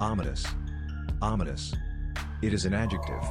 [0.00, 0.46] Ominous.
[1.20, 1.74] Ominous.
[2.40, 3.22] It is an adjective.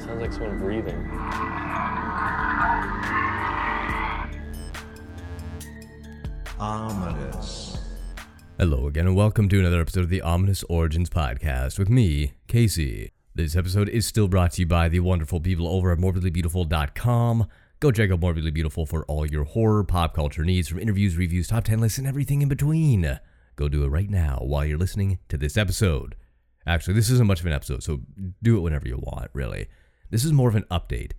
[0.00, 1.10] Sounds like someone breathing.
[6.60, 7.78] Ominous.
[8.58, 13.10] Hello again, and welcome to another episode of the Ominous Origins Podcast with me, Casey.
[13.34, 17.48] This episode is still brought to you by the wonderful people over at morbidlybeautiful.com.
[17.80, 21.48] Go check out Morbidly Beautiful for all your horror, pop culture needs, from interviews, reviews,
[21.48, 23.18] top 10 lists, and everything in between.
[23.56, 26.14] Go do it right now while you're listening to this episode.
[26.66, 28.02] Actually, this isn't much of an episode, so
[28.42, 29.66] do it whenever you want, really.
[30.10, 31.12] This is more of an update.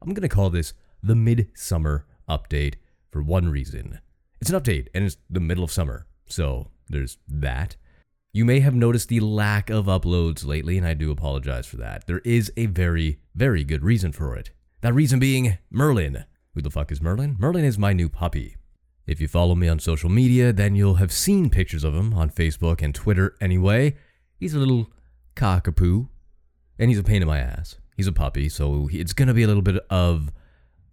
[0.00, 2.76] I'm going to call this the Midsummer Update
[3.10, 4.00] for one reason.
[4.40, 7.76] It's an update, and it's the middle of summer, so there's that.
[8.32, 12.06] You may have noticed the lack of uploads lately, and I do apologize for that.
[12.06, 14.50] There is a very, very good reason for it.
[14.86, 16.26] That reason being Merlin.
[16.54, 17.34] Who the fuck is Merlin?
[17.40, 18.54] Merlin is my new puppy.
[19.04, 22.30] If you follow me on social media, then you'll have seen pictures of him on
[22.30, 23.96] Facebook and Twitter anyway.
[24.38, 24.92] He's a little
[25.34, 26.06] cockapoo,
[26.78, 27.78] and he's a pain in my ass.
[27.96, 30.30] He's a puppy, so it's going to be a little bit of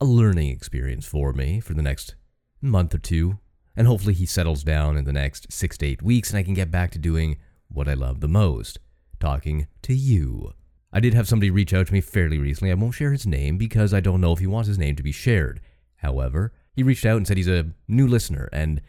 [0.02, 2.16] a learning experience for me for the next
[2.64, 3.38] month or two.
[3.76, 6.56] And hopefully he settles down in the next six to eight weeks and I can
[6.56, 8.80] get back to doing what I love the most
[9.20, 10.56] talking to you.
[10.96, 12.70] I did have somebody reach out to me fairly recently.
[12.70, 15.04] I won't share his name because I don't know if he wants his name to
[15.04, 15.60] be shared.
[15.98, 18.80] However, he reached out and said he's a new listener and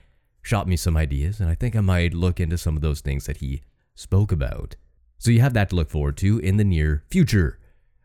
[0.42, 3.25] shot me some ideas, and I think I might look into some of those things
[3.25, 3.62] that he
[3.94, 4.77] spoke about.
[5.16, 7.58] So you have that to look forward to in the near future.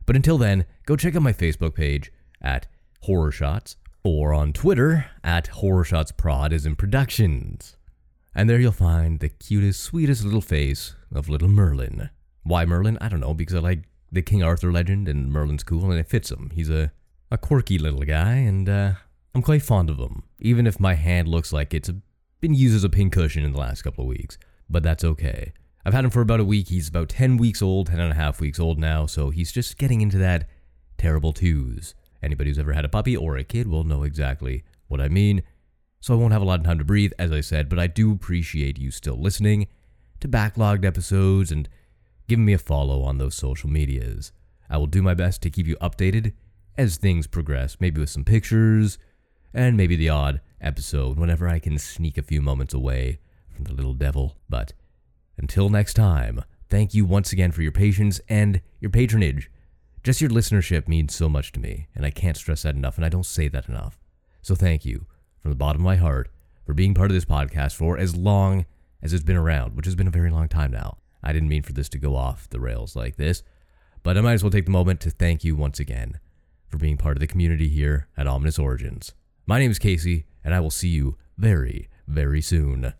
[0.05, 2.11] But until then, go check out my Facebook page
[2.41, 2.67] at
[3.01, 7.75] Horror Shots or on Twitter at Horror Shots Prod is in productions.
[8.33, 12.09] And there you'll find the cutest, sweetest little face of little Merlin.
[12.43, 12.97] Why Merlin?
[13.01, 16.09] I don't know, because I like the King Arthur legend and Merlin's cool and it
[16.09, 16.51] fits him.
[16.53, 16.91] He's a,
[17.31, 18.93] a quirky little guy and uh,
[19.35, 21.91] I'm quite fond of him, even if my hand looks like it's
[22.41, 24.37] been used as a pincushion in the last couple of weeks.
[24.69, 25.53] But that's okay.
[25.85, 26.69] I've had him for about a week.
[26.69, 29.77] He's about 10 weeks old, 10 and a half weeks old now, so he's just
[29.77, 30.47] getting into that
[30.97, 31.95] terrible twos.
[32.21, 35.41] Anybody who's ever had a puppy or a kid will know exactly what I mean.
[36.01, 37.87] So I won't have a lot of time to breathe, as I said, but I
[37.87, 39.67] do appreciate you still listening
[40.19, 41.67] to backlogged episodes and
[42.29, 44.31] giving me a follow on those social medias.
[44.69, 46.33] I will do my best to keep you updated
[46.77, 48.97] as things progress, maybe with some pictures
[49.53, 53.19] and maybe the odd episode whenever I can sneak a few moments away
[53.49, 54.37] from the little devil.
[54.47, 54.73] But
[55.37, 59.49] until next time, thank you once again for your patience and your patronage.
[60.03, 63.05] Just your listenership means so much to me, and I can't stress that enough, and
[63.05, 63.99] I don't say that enough.
[64.41, 65.07] So thank you
[65.41, 66.29] from the bottom of my heart
[66.65, 68.65] for being part of this podcast for as long
[69.01, 70.97] as it's been around, which has been a very long time now.
[71.23, 73.43] I didn't mean for this to go off the rails like this,
[74.03, 76.19] but I might as well take the moment to thank you once again
[76.67, 79.13] for being part of the community here at Ominous Origins.
[79.45, 82.93] My name is Casey, and I will see you very, very soon.